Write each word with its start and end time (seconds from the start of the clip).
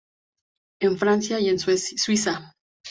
En 0.79 0.97
Francia 0.97 1.39
y 1.39 1.49
en 1.49 1.59
Suiza. 1.59 2.55